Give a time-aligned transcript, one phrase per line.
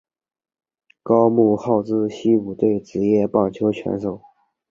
[1.03, 4.19] 高木浩之西武队职业棒球选手。